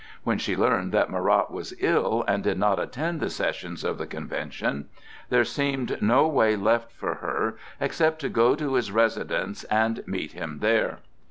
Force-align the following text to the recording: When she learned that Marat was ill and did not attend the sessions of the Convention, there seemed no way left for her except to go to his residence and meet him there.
When 0.23 0.39
she 0.39 0.55
learned 0.55 0.91
that 0.93 1.11
Marat 1.11 1.51
was 1.51 1.75
ill 1.77 2.23
and 2.27 2.43
did 2.43 2.57
not 2.57 2.79
attend 2.79 3.19
the 3.19 3.29
sessions 3.29 3.83
of 3.83 3.99
the 3.99 4.07
Convention, 4.07 4.89
there 5.29 5.45
seemed 5.45 6.01
no 6.01 6.27
way 6.27 6.55
left 6.55 6.91
for 6.91 7.13
her 7.13 7.55
except 7.79 8.17
to 8.21 8.27
go 8.29 8.55
to 8.55 8.73
his 8.73 8.91
residence 8.91 9.63
and 9.65 10.03
meet 10.07 10.31
him 10.31 10.57
there. 10.57 11.01